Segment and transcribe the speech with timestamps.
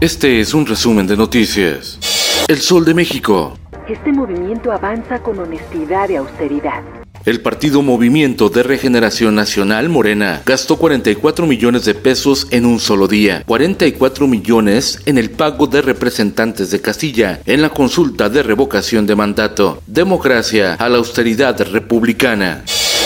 [0.00, 1.98] Este es un resumen de noticias.
[2.46, 3.58] El Sol de México.
[3.88, 6.84] Este movimiento avanza con honestidad y austeridad.
[7.24, 13.08] El Partido Movimiento de Regeneración Nacional Morena gastó 44 millones de pesos en un solo
[13.08, 19.04] día, 44 millones en el pago de representantes de Castilla en la consulta de revocación
[19.04, 19.82] de mandato.
[19.88, 22.62] Democracia a la austeridad republicana.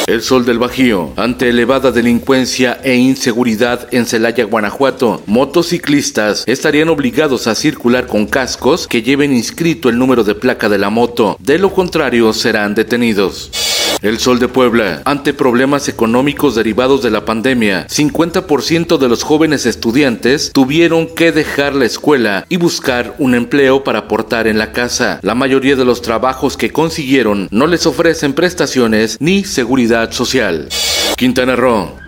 [0.07, 1.13] El sol del Bajío.
[1.17, 8.89] Ante elevada delincuencia e inseguridad en Celaya, Guanajuato, motociclistas estarían obligados a circular con cascos
[8.89, 11.37] que lleven inscrito el número de placa de la moto.
[11.39, 13.72] De lo contrario, serán detenidos.
[14.03, 15.01] El Sol de Puebla.
[15.05, 21.77] Ante problemas económicos derivados de la pandemia, 50% de los jóvenes estudiantes tuvieron que dejar
[21.77, 25.21] la escuela y buscar un empleo para aportar en la casa.
[25.23, 30.69] La mayoría de los trabajos que consiguieron no les ofrecen prestaciones ni seguridad social.
[31.17, 32.02] Quintana Roo.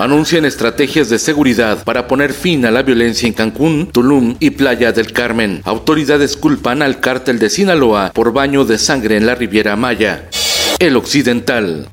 [0.00, 4.92] Anuncian estrategias de seguridad para poner fin a la violencia en Cancún, Tulum y Playa
[4.92, 5.60] del Carmen.
[5.64, 10.28] Autoridades culpan al cártel de Sinaloa por baño de sangre en la Riviera Maya.
[10.78, 11.88] El Occidental.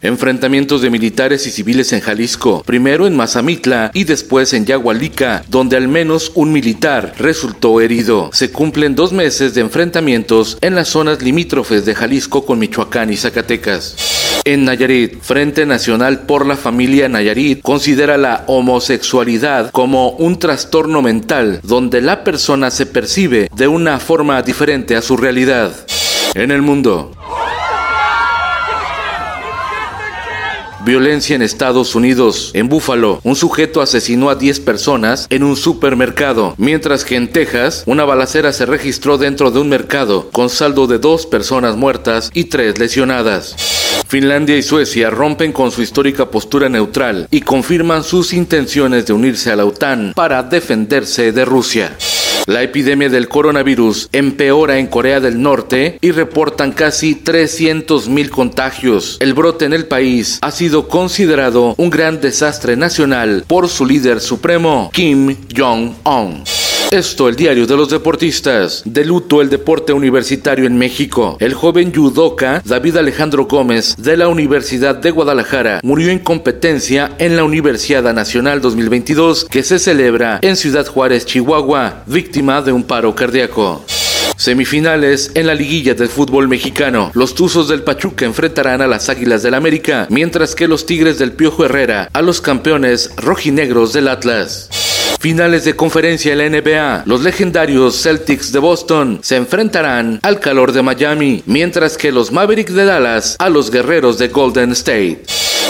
[0.00, 5.76] Enfrentamientos de militares y civiles en Jalisco, primero en Mazamitla y después en Yagualica, donde
[5.76, 8.30] al menos un militar resultó herido.
[8.32, 13.16] Se cumplen dos meses de enfrentamientos en las zonas limítrofes de Jalisco con Michoacán y
[13.16, 13.96] Zacatecas.
[14.44, 21.58] En Nayarit, Frente Nacional por la Familia Nayarit considera la homosexualidad como un trastorno mental
[21.64, 25.72] donde la persona se percibe de una forma diferente a su realidad.
[26.34, 27.10] En el mundo,
[30.88, 32.50] Violencia en Estados Unidos.
[32.54, 37.82] En Búfalo, un sujeto asesinó a 10 personas en un supermercado, mientras que en Texas,
[37.84, 42.44] una balacera se registró dentro de un mercado, con saldo de dos personas muertas y
[42.44, 43.54] tres lesionadas.
[44.08, 49.50] Finlandia y Suecia rompen con su histórica postura neutral y confirman sus intenciones de unirse
[49.50, 51.94] a la OTAN para defenderse de Rusia.
[52.48, 59.18] La epidemia del coronavirus empeora en Corea del Norte y reportan casi 300.000 contagios.
[59.20, 64.20] El brote en el país ha sido considerado un gran desastre nacional por su líder
[64.20, 66.44] supremo, Kim Jong-un.
[66.90, 68.82] Esto, el diario de los deportistas.
[68.86, 71.36] De luto el deporte universitario en México.
[71.38, 77.36] El joven judoka David Alejandro Gómez de la Universidad de Guadalajara murió en competencia en
[77.36, 83.14] la Universidad Nacional 2022 que se celebra en Ciudad Juárez, Chihuahua, víctima de un paro
[83.14, 83.84] cardíaco.
[84.38, 87.10] Semifinales en la liguilla del fútbol mexicano.
[87.12, 91.32] Los Tuzos del Pachuca enfrentarán a las Águilas del América, mientras que los Tigres del
[91.32, 94.70] Piojo Herrera a los campeones rojinegros del Atlas.
[95.18, 97.02] Finales de conferencia en la NBA.
[97.04, 102.72] Los legendarios Celtics de Boston se enfrentarán al calor de Miami, mientras que los Mavericks
[102.72, 105.24] de Dallas a los guerreros de Golden State.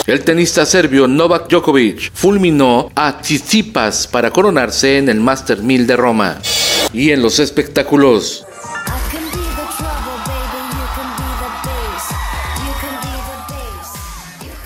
[0.06, 5.97] El tenista serbio Novak Djokovic fulminó a Tsitsipas para coronarse en el Master 1000 de
[5.97, 6.38] Roma.
[6.92, 8.47] Y en los espectáculos,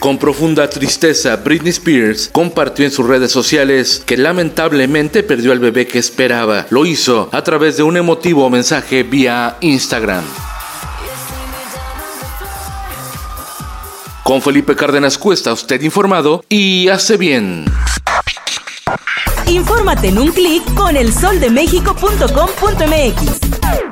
[0.02, 5.86] Con profunda tristeza, Britney Spears compartió en sus redes sociales que lamentablemente perdió al bebé
[5.86, 6.66] que esperaba.
[6.70, 10.24] Lo hizo a través de un emotivo mensaje vía Instagram.
[14.24, 17.66] Con Felipe Cárdenas Cuesta, usted informado y hace bien.
[19.46, 23.91] Infórmate en un clic con elsoldemexico.com.mx.